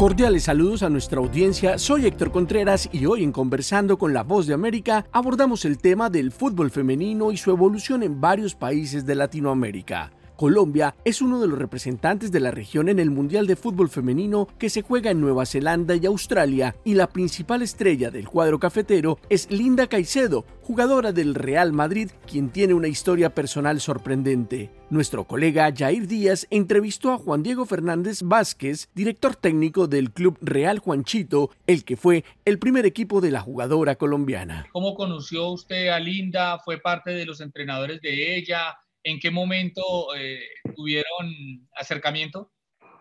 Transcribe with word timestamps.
Cordiales 0.00 0.44
saludos 0.44 0.82
a 0.82 0.88
nuestra 0.88 1.18
audiencia, 1.18 1.76
soy 1.76 2.06
Héctor 2.06 2.32
Contreras 2.32 2.88
y 2.90 3.04
hoy 3.04 3.22
en 3.22 3.32
Conversando 3.32 3.98
con 3.98 4.14
la 4.14 4.22
Voz 4.22 4.46
de 4.46 4.54
América 4.54 5.04
abordamos 5.12 5.66
el 5.66 5.76
tema 5.76 6.08
del 6.08 6.32
fútbol 6.32 6.70
femenino 6.70 7.32
y 7.32 7.36
su 7.36 7.50
evolución 7.50 8.02
en 8.02 8.18
varios 8.18 8.54
países 8.54 9.04
de 9.04 9.14
Latinoamérica. 9.14 10.10
Colombia 10.40 10.96
es 11.04 11.20
uno 11.20 11.38
de 11.38 11.46
los 11.46 11.58
representantes 11.58 12.32
de 12.32 12.40
la 12.40 12.50
región 12.50 12.88
en 12.88 12.98
el 12.98 13.10
Mundial 13.10 13.46
de 13.46 13.56
Fútbol 13.56 13.90
Femenino 13.90 14.48
que 14.58 14.70
se 14.70 14.80
juega 14.80 15.10
en 15.10 15.20
Nueva 15.20 15.44
Zelanda 15.44 15.96
y 15.96 16.06
Australia 16.06 16.74
y 16.82 16.94
la 16.94 17.10
principal 17.10 17.60
estrella 17.60 18.10
del 18.10 18.26
cuadro 18.26 18.58
cafetero 18.58 19.18
es 19.28 19.50
Linda 19.50 19.86
Caicedo, 19.86 20.46
jugadora 20.62 21.12
del 21.12 21.34
Real 21.34 21.74
Madrid, 21.74 22.10
quien 22.26 22.48
tiene 22.48 22.72
una 22.72 22.88
historia 22.88 23.34
personal 23.34 23.82
sorprendente. 23.82 24.70
Nuestro 24.88 25.24
colega 25.24 25.70
Jair 25.76 26.06
Díaz 26.06 26.46
entrevistó 26.48 27.12
a 27.12 27.18
Juan 27.18 27.42
Diego 27.42 27.66
Fernández 27.66 28.22
Vázquez, 28.22 28.88
director 28.94 29.36
técnico 29.36 29.88
del 29.88 30.10
Club 30.10 30.38
Real 30.40 30.78
Juanchito, 30.78 31.50
el 31.66 31.84
que 31.84 31.98
fue 31.98 32.24
el 32.46 32.58
primer 32.58 32.86
equipo 32.86 33.20
de 33.20 33.30
la 33.30 33.42
jugadora 33.42 33.96
colombiana. 33.96 34.68
¿Cómo 34.72 34.94
conoció 34.94 35.50
usted 35.50 35.88
a 35.88 36.00
Linda? 36.00 36.58
¿Fue 36.60 36.78
parte 36.78 37.10
de 37.10 37.26
los 37.26 37.42
entrenadores 37.42 38.00
de 38.00 38.38
ella? 38.38 38.78
¿En 39.02 39.18
qué 39.18 39.30
momento 39.30 39.82
eh, 40.16 40.40
tuvieron 40.76 41.68
acercamiento? 41.74 42.50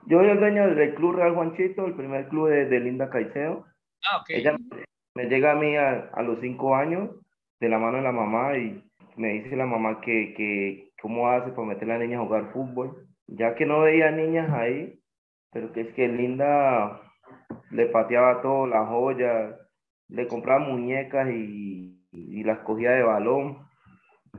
Yo 0.06 0.20
soy 0.20 0.30
el 0.30 0.40
dueño 0.40 0.74
del 0.74 0.96
Club 0.96 1.16
Real 1.16 1.36
Juanchito, 1.36 1.86
el 1.86 1.96
primer 1.96 2.30
club 2.30 2.50
de, 2.50 2.80
Linda 2.80 3.10
Caicedo. 3.10 3.66
Ah, 4.10 4.18
ok. 4.22 4.30
Ella 4.30 4.58
me 5.16 5.26
llega 5.26 5.52
a 5.52 5.56
mí 5.56 5.76
a, 5.76 6.10
los 6.22 6.40
cinco 6.40 6.76
años 6.76 7.10
de 7.60 7.70
la 7.70 7.78
mano 7.78 7.98
de 7.98 8.04
la 8.04 8.14
mamá 8.14 8.58
y 8.58 8.82
me 9.18 9.34
dice 9.34 9.58
la 9.58 9.66
mamá 9.66 10.00
que, 10.00 10.34
que 10.36 10.94
cómo 11.02 11.30
hace 11.30 11.52
para 11.52 11.68
meter 11.68 11.92
a 11.92 11.98
la 11.98 12.06
niña 12.06 12.20
a 12.20 12.24
jugar 12.24 12.54
fútbol, 12.54 13.08
ya 13.28 13.56
que 13.56 13.66
no 13.66 13.82
veía 13.82 14.12
niñas 14.12 14.50
ahí, 14.52 15.00
pero 15.52 15.74
que 15.74 15.82
es 15.82 15.94
que 15.94 16.08
Linda 16.08 17.02
le 17.72 17.88
pateaba 17.88 18.42
todo, 18.42 18.68
las 18.68 18.88
joyas, 18.88 19.56
le 20.08 20.28
compraba 20.28 20.60
muñecas 20.60 21.30
y, 21.30 22.02
y 22.12 22.44
las 22.44 22.60
cogía 22.60 22.92
de 22.92 23.04
balón 23.04 23.69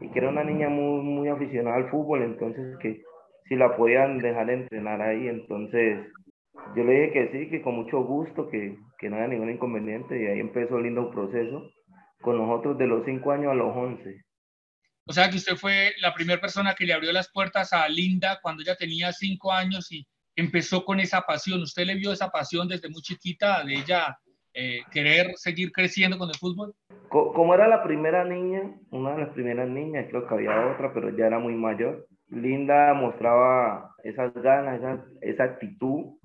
y 0.01 0.09
que 0.11 0.19
era 0.19 0.29
una 0.29 0.45
niña 0.45 0.69
muy, 0.69 1.03
muy 1.03 1.29
aficionada 1.29 1.77
al 1.77 1.91
fútbol, 1.91 2.23
entonces 2.23 2.77
que 2.79 3.03
si 3.49 3.57
la 3.57 3.77
podían 3.77 4.19
dejar 4.19 4.51
entrenar 4.51 5.01
ahí, 5.03 5.29
entonces 5.29 6.07
yo 6.77 6.85
le 6.85 6.93
dije 6.93 7.13
que 7.13 7.29
sí, 7.33 7.51
que 7.51 7.63
con 7.63 7.75
mucho 7.77 8.03
gusto, 8.03 8.49
que, 8.49 8.77
que 8.99 9.09
no 9.09 9.17
había 9.17 9.29
ningún 9.29 9.51
inconveniente 9.51 10.23
y 10.23 10.27
ahí 10.27 10.41
empezó 10.41 10.79
el 10.79 10.85
lindo 10.85 11.11
proceso 11.11 11.71
con 12.21 12.37
nosotros 12.37 12.79
de 12.79 12.87
los 12.87 13.05
5 13.05 13.33
años 13.33 13.53
a 13.53 13.55
los 13.55 13.77
11. 13.77 14.23
O 15.07 15.13
sea 15.13 15.29
que 15.29 15.37
usted 15.37 15.57
fue 15.57 15.93
la 16.01 16.15
primera 16.15 16.41
persona 16.41 16.75
que 16.75 16.85
le 16.85 16.93
abrió 16.93 17.13
las 17.13 17.31
puertas 17.33 17.73
a 17.73 17.89
Linda 17.89 18.39
cuando 18.43 18.63
ella 18.63 18.77
tenía 18.77 19.13
5 19.13 19.53
años 19.53 19.91
y 19.91 20.07
empezó 20.37 20.85
con 20.85 21.01
esa 21.01 21.23
pasión. 21.23 21.63
¿Usted 21.63 21.85
le 21.85 21.97
vio 21.97 22.13
esa 22.13 22.31
pasión 22.31 22.69
desde 22.69 22.89
muy 22.89 23.03
chiquita 23.03 23.65
de 23.65 23.75
ella 23.75 24.17
eh, 24.55 24.81
querer 24.93 25.33
seguir 25.37 25.71
creciendo 25.73 26.19
con 26.19 26.29
el 26.29 26.35
fútbol? 26.37 26.75
Como 27.09 27.55
era 27.55 27.67
la 27.69 27.83
primera 27.83 28.25
niña, 28.25 28.63
una 28.91 29.13
de 29.13 29.23
las 29.23 29.31
primeras 29.31 29.69
niñas, 29.69 30.07
creo 30.11 30.27
que 30.27 30.35
había 30.35 30.73
otra, 30.73 30.93
pero 30.93 31.11
ya 31.17 31.27
era 31.27 31.39
muy 31.39 31.55
mayor. 31.55 32.07
Linda 32.29 32.95
mostraba 32.95 33.95
esas 34.05 34.33
ganas, 34.35 34.81
esa, 35.21 35.45
actitud, 35.45 36.17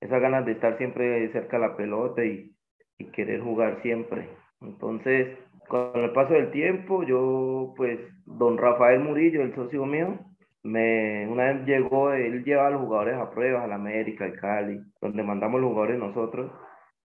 esas 0.00 0.20
ganas 0.22 0.46
de 0.46 0.52
estar 0.52 0.78
siempre 0.78 1.30
cerca 1.32 1.58
de 1.58 1.68
la 1.68 1.76
pelota 1.76 2.24
y, 2.24 2.50
y 2.98 3.04
querer 3.06 3.42
jugar 3.42 3.80
siempre. 3.82 4.28
Entonces, 4.62 5.36
con 5.68 6.02
el 6.02 6.12
paso 6.12 6.32
del 6.32 6.50
tiempo, 6.50 7.02
yo, 7.02 7.74
pues, 7.76 7.98
don 8.24 8.56
Rafael 8.56 9.00
Murillo, 9.00 9.42
el 9.42 9.54
socio 9.54 9.84
mío, 9.84 10.18
me, 10.62 11.26
una 11.28 11.52
vez 11.52 11.66
llegó, 11.66 12.12
él 12.12 12.44
llevaba 12.44 12.68
a 12.68 12.70
los 12.70 12.82
jugadores 12.82 13.16
a 13.16 13.30
pruebas, 13.30 13.64
a 13.64 13.66
la 13.66 13.74
América, 13.74 14.24
al 14.24 14.38
Cali, 14.38 14.80
donde 15.00 15.22
mandamos 15.22 15.60
los 15.60 15.70
jugadores 15.70 15.98
nosotros 15.98 16.50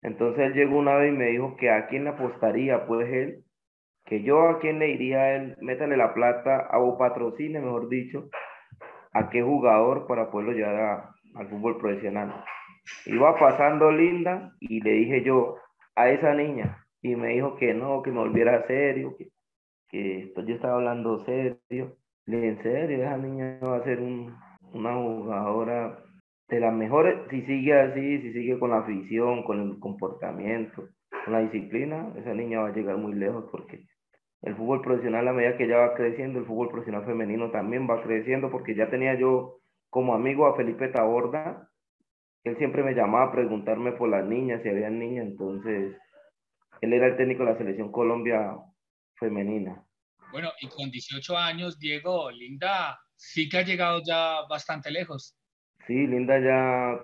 entonces 0.06 0.46
él 0.46 0.54
llegó 0.54 0.78
una 0.78 0.94
vez 0.94 1.12
y 1.12 1.16
me 1.16 1.26
dijo 1.26 1.56
que 1.56 1.68
a 1.68 1.88
quién 1.88 2.04
le 2.04 2.10
apostaría, 2.10 2.86
pues 2.86 3.12
él, 3.12 3.44
que 4.04 4.22
yo 4.22 4.48
a 4.48 4.60
quién 4.60 4.78
le 4.78 4.90
iría 4.90 5.18
a 5.18 5.34
él, 5.34 5.56
métale 5.60 5.96
la 5.96 6.14
plata, 6.14 6.68
o 6.74 6.96
patrocine, 6.96 7.60
mejor 7.60 7.88
dicho, 7.88 8.28
a 9.12 9.28
qué 9.30 9.42
jugador 9.42 10.06
para 10.06 10.30
poderlo 10.30 10.52
llevar 10.52 11.08
al 11.34 11.48
fútbol 11.48 11.78
profesional. 11.78 12.44
Iba 13.06 13.36
pasando 13.36 13.90
linda 13.90 14.52
y 14.60 14.80
le 14.80 14.92
dije 14.92 15.24
yo 15.24 15.56
a 15.96 16.08
esa 16.08 16.34
niña 16.34 16.86
y 17.02 17.16
me 17.16 17.30
dijo 17.30 17.56
que 17.56 17.74
no, 17.74 18.00
que 18.02 18.12
me 18.12 18.20
volviera 18.20 18.64
serio, 18.68 19.16
que, 19.18 19.30
que 19.88 20.30
pues 20.36 20.46
yo 20.46 20.54
estaba 20.54 20.74
hablando 20.74 21.24
serio. 21.24 21.96
Le 22.26 22.36
dije, 22.36 22.48
en 22.48 22.62
serio, 22.62 22.98
esa 22.98 23.16
niña 23.16 23.58
va 23.60 23.78
a 23.78 23.84
ser 23.84 23.98
un, 23.98 24.32
una 24.72 24.94
jugadora 24.94 25.98
de 26.48 26.60
las 26.60 26.72
mejores, 26.72 27.18
si 27.30 27.42
sigue 27.42 27.78
así, 27.78 28.20
si 28.22 28.32
sigue 28.32 28.58
con 28.58 28.70
la 28.70 28.78
afición, 28.78 29.42
con 29.42 29.60
el 29.60 29.78
comportamiento, 29.80 30.88
con 31.24 31.32
la 31.32 31.40
disciplina, 31.40 32.12
esa 32.16 32.34
niña 32.34 32.60
va 32.60 32.68
a 32.68 32.74
llegar 32.74 32.96
muy 32.96 33.14
lejos 33.14 33.46
porque 33.50 33.84
el 34.42 34.54
fútbol 34.54 34.80
profesional 34.80 35.26
a 35.26 35.32
medida 35.32 35.56
que 35.56 35.64
ella 35.64 35.78
va 35.78 35.94
creciendo, 35.94 36.38
el 36.38 36.46
fútbol 36.46 36.68
profesional 36.68 37.04
femenino 37.04 37.50
también 37.50 37.88
va 37.88 38.02
creciendo 38.02 38.50
porque 38.50 38.76
ya 38.76 38.88
tenía 38.90 39.18
yo 39.18 39.58
como 39.90 40.14
amigo 40.14 40.46
a 40.46 40.56
Felipe 40.56 40.88
Taborda, 40.88 41.68
él 42.44 42.56
siempre 42.58 42.84
me 42.84 42.94
llamaba 42.94 43.24
a 43.24 43.32
preguntarme 43.32 43.92
por 43.92 44.08
las 44.08 44.24
niñas, 44.24 44.62
si 44.62 44.68
había 44.68 44.88
niñas, 44.88 45.26
entonces 45.26 45.96
él 46.80 46.92
era 46.92 47.08
el 47.08 47.16
técnico 47.16 47.44
de 47.44 47.52
la 47.52 47.58
selección 47.58 47.90
Colombia 47.90 48.56
femenina. 49.18 49.84
Bueno, 50.30 50.50
y 50.60 50.68
con 50.68 50.90
18 50.90 51.36
años, 51.36 51.78
Diego, 51.78 52.30
Linda, 52.30 53.00
sí 53.16 53.48
que 53.48 53.58
ha 53.58 53.62
llegado 53.62 54.00
ya 54.06 54.42
bastante 54.48 54.90
lejos. 54.90 55.36
Sí, 55.86 56.06
Linda 56.06 56.38
ya 56.40 57.00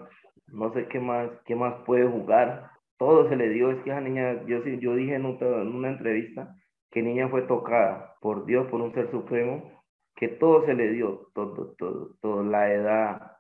no 0.49 0.73
sé 0.75 0.87
qué 0.89 1.01
más, 1.01 1.31
qué 1.47 1.55
más 1.55 1.75
puede 1.87 2.07
jugar. 2.07 2.71
Todo 2.99 3.29
se 3.29 3.37
le 3.37 3.49
dio, 3.51 3.71
es 3.71 3.83
que 3.83 3.91
esa 3.91 4.01
niña, 4.01 4.45
yo, 4.47 4.65
yo 4.65 4.95
dije 4.97 5.15
en, 5.15 5.27
una 5.27 5.89
entrevista 5.89 6.57
que 6.91 7.03
niña 7.03 7.29
fue 7.29 7.43
tocada 7.43 8.15
por 8.21 8.45
Dios, 8.47 8.69
por 8.69 8.81
un 8.81 8.93
ser 8.95 9.11
supremo, 9.11 9.73
que 10.17 10.29
todo 10.29 10.65
se 10.67 10.75
le 10.75 10.91
dio, 10.93 11.29
todo, 11.35 11.75
todo, 11.79 12.11
todo, 12.21 12.43
la 12.45 12.73
edad, 12.73 13.33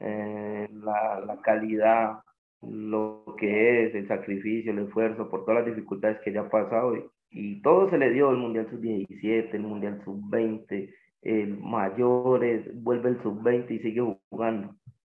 eh, 0.00 0.68
la, 0.72 1.20
la 1.20 1.40
calidad, 1.42 2.18
lo 2.62 3.24
que 3.38 3.86
es, 3.86 3.94
el 3.94 4.08
sacrificio, 4.08 4.72
el 4.72 4.80
esfuerzo, 4.80 5.30
por 5.30 5.44
todas 5.44 5.64
las 5.64 5.74
dificultades 5.74 6.20
que 6.22 6.30
ella 6.30 6.42
ha 6.42 6.48
pasado 6.50 6.96
y, 6.96 7.04
y 7.30 7.62
todo 7.62 7.90
se 7.90 7.98
le 7.98 8.10
dio, 8.10 8.30
el 8.30 8.38
Mundial 8.38 8.68
Sub-17, 8.70 9.54
el 9.54 9.62
Mundial 9.62 10.02
Sub-20, 10.04 10.90
el 11.22 11.58
mayores, 11.58 12.82
vuelve 12.82 13.10
el 13.10 13.22
Sub-20 13.22 13.70
y 13.70 13.78
sigue 13.80 14.18
jugando 14.30 14.74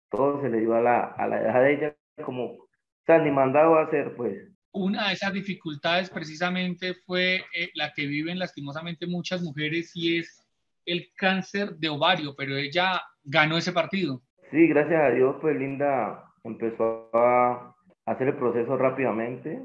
todo 0.10 0.42
se 0.42 0.50
le 0.50 0.60
dio 0.60 0.76
a 0.76 0.82
la, 0.82 1.02
a 1.04 1.28
la 1.28 1.42
edad 1.42 1.62
de 1.62 1.74
ella 1.74 1.96
como, 2.24 2.46
o 2.46 2.68
sea, 3.06 3.20
ni 3.20 3.32
mandado 3.32 3.76
a 3.76 3.84
hacer, 3.84 4.16
pues. 4.16 4.50
Una 4.72 5.08
de 5.08 5.14
esas 5.14 5.34
dificultades 5.34 6.10
precisamente 6.10 6.94
fue 7.06 7.38
eh, 7.56 7.70
la 7.74 7.92
que 7.94 8.06
viven 8.06 8.38
lastimosamente 8.38 9.08
muchas 9.08 9.42
mujeres 9.42 9.92
y 9.96 10.20
es 10.20 10.46
el 10.86 11.10
cáncer 11.16 11.76
de 11.78 11.90
ovario, 11.90 12.36
pero 12.36 12.56
ella 12.56 13.02
ganó 13.24 13.58
ese 13.58 13.72
partido. 13.72 14.22
Sí, 14.52 14.68
gracias 14.68 15.02
a 15.02 15.10
Dios, 15.12 15.36
pues 15.42 15.58
Linda 15.58 16.24
empezó 16.44 17.10
a 17.14 17.76
hacer 18.06 18.30
el 18.30 18.36
proceso 18.36 18.78
rápidamente. 18.78 19.62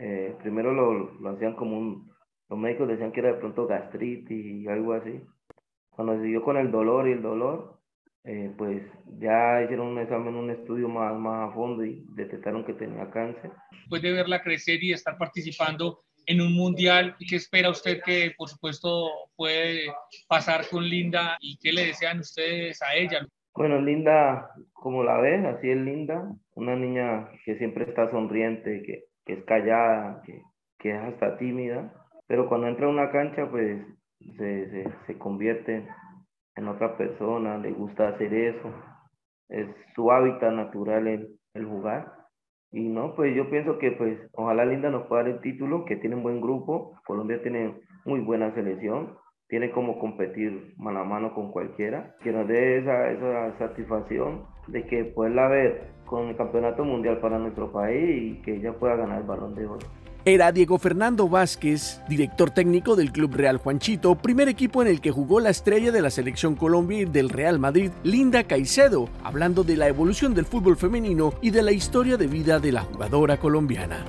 Eh, 0.00 0.36
primero 0.42 0.72
lo, 0.72 1.14
lo, 1.20 1.30
hacían 1.30 1.54
como 1.54 1.78
un, 1.78 2.12
los 2.48 2.58
médicos 2.58 2.88
decían 2.88 3.12
que 3.12 3.20
era 3.20 3.32
de 3.32 3.38
pronto 3.38 3.66
gastritis 3.66 4.44
y 4.44 4.68
algo 4.68 4.92
así. 4.92 5.20
Cuando 5.90 6.20
siguió 6.22 6.42
con 6.42 6.56
el 6.56 6.70
dolor 6.70 7.08
y 7.08 7.12
el 7.12 7.22
dolor, 7.22 7.77
eh, 8.30 8.52
pues 8.58 8.82
ya 9.18 9.62
hicieron 9.62 9.86
un 9.86 9.98
examen, 10.00 10.34
un 10.34 10.50
estudio 10.50 10.86
más, 10.86 11.18
más 11.18 11.48
a 11.48 11.54
fondo 11.54 11.82
y 11.82 12.04
detectaron 12.10 12.62
que 12.62 12.74
tenía 12.74 13.10
cáncer. 13.10 13.50
Después 13.70 14.02
de 14.02 14.12
verla 14.12 14.42
crecer 14.42 14.84
y 14.84 14.92
estar 14.92 15.16
participando 15.16 16.00
en 16.26 16.42
un 16.42 16.52
mundial, 16.52 17.16
¿qué 17.26 17.36
espera 17.36 17.70
usted 17.70 18.02
que 18.04 18.34
por 18.36 18.50
supuesto 18.50 19.08
puede 19.34 19.94
pasar 20.28 20.68
con 20.70 20.84
Linda 20.84 21.38
y 21.40 21.56
qué 21.56 21.72
le 21.72 21.86
desean 21.86 22.18
ustedes 22.18 22.82
a 22.82 22.94
ella? 22.94 23.26
Bueno, 23.54 23.80
Linda, 23.80 24.50
como 24.74 25.02
la 25.04 25.18
ves, 25.22 25.46
así 25.46 25.70
es 25.70 25.78
Linda, 25.78 26.30
una 26.54 26.76
niña 26.76 27.30
que 27.46 27.56
siempre 27.56 27.84
está 27.84 28.10
sonriente, 28.10 28.82
que, 28.82 29.04
que 29.24 29.32
es 29.32 29.44
callada, 29.44 30.20
que, 30.26 30.42
que, 30.78 30.90
es 30.90 31.00
hasta 31.00 31.38
tímida, 31.38 31.94
pero 32.26 32.46
cuando 32.46 32.68
entra 32.68 32.88
a 32.88 32.90
una 32.90 33.10
cancha, 33.10 33.50
pues 33.50 33.80
se, 34.36 34.70
se, 34.70 34.84
se 35.06 35.16
convierte 35.16 35.88
en 36.58 36.66
otra 36.66 36.96
persona, 36.96 37.56
le 37.56 37.70
gusta 37.70 38.08
hacer 38.08 38.34
eso, 38.34 38.68
es 39.48 39.66
su 39.94 40.10
hábitat 40.10 40.52
natural 40.52 41.06
el, 41.06 41.38
jugar. 41.64 42.12
Y 42.70 42.88
no, 42.88 43.14
pues 43.14 43.34
yo 43.34 43.48
pienso 43.48 43.78
que 43.78 43.92
pues 43.92 44.18
ojalá 44.32 44.64
Linda 44.64 44.90
nos 44.90 45.06
pueda 45.06 45.22
dar 45.22 45.32
el 45.32 45.40
título, 45.40 45.84
que 45.84 45.96
tiene 45.96 46.16
un 46.16 46.22
buen 46.22 46.40
grupo, 46.40 47.00
Colombia 47.06 47.42
tiene 47.42 47.80
muy 48.04 48.20
buena 48.20 48.52
selección, 48.54 49.16
tiene 49.48 49.70
como 49.70 49.98
competir 49.98 50.74
mano 50.76 51.00
a 51.00 51.04
mano 51.04 51.34
con 51.34 51.50
cualquiera, 51.50 52.14
que 52.22 52.32
nos 52.32 52.46
dé 52.46 52.78
esa, 52.78 53.10
esa 53.10 53.58
satisfacción 53.58 54.44
de 54.66 54.84
que 54.84 55.04
poderla 55.04 55.48
ver 55.48 55.90
con 56.04 56.28
el 56.28 56.36
campeonato 56.36 56.84
mundial 56.84 57.18
para 57.20 57.38
nuestro 57.38 57.72
país 57.72 58.38
y 58.38 58.42
que 58.42 58.56
ella 58.56 58.72
pueda 58.72 58.96
ganar 58.96 59.20
el 59.20 59.26
balón 59.26 59.54
de 59.54 59.66
oro. 59.66 59.86
Era 60.28 60.52
Diego 60.52 60.78
Fernando 60.78 61.28
Vázquez, 61.28 62.00
director 62.08 62.50
técnico 62.50 62.96
del 62.96 63.12
Club 63.12 63.34
Real 63.34 63.56
Juanchito, 63.56 64.14
primer 64.14 64.48
equipo 64.48 64.82
en 64.82 64.88
el 64.88 65.00
que 65.00 65.10
jugó 65.10 65.40
la 65.40 65.50
estrella 65.50 65.90
de 65.90 66.02
la 66.02 66.10
selección 66.10 66.54
Colombia 66.54 67.06
del 67.06 67.30
Real 67.30 67.58
Madrid, 67.58 67.90
Linda 68.02 68.44
Caicedo, 68.44 69.08
hablando 69.24 69.64
de 69.64 69.76
la 69.76 69.88
evolución 69.88 70.34
del 70.34 70.44
fútbol 70.44 70.76
femenino 70.76 71.34
y 71.40 71.50
de 71.50 71.62
la 71.62 71.72
historia 71.72 72.16
de 72.16 72.26
vida 72.26 72.58
de 72.58 72.72
la 72.72 72.82
jugadora 72.82 73.38
colombiana. 73.38 74.04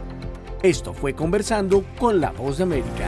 Esto 0.61 0.93
fue 0.93 1.13
conversando 1.13 1.85
con 1.97 2.19
la 2.19 2.31
voz 2.31 2.57
de 2.57 2.63
América. 2.63 3.07